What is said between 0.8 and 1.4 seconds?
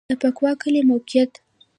موقعیت